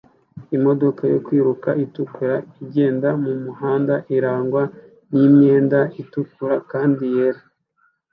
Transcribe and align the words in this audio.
Imodoka 0.57 1.01
yo 1.13 1.19
kwiruka 1.25 1.69
itukura 1.83 2.35
igenda 2.63 3.09
mumuhanda 3.23 3.95
irangwa 4.17 4.63
nimyenda 5.11 5.79
itukura 6.01 6.55
kandi 6.71 7.03
yera 7.15 7.41